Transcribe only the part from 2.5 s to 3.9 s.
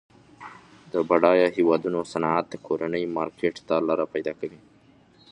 کورني مارکیټ ته